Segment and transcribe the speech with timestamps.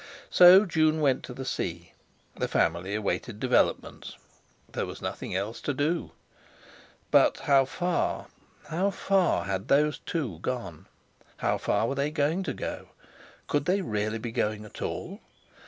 [0.31, 1.93] So June went to the sea.
[2.35, 4.17] The family awaited developments;
[4.71, 6.09] there was nothing else to do.
[7.11, 10.87] But how far—how far had "those two" gone?
[11.37, 12.87] How far were they going to go?
[13.45, 15.19] Could they really be going at all?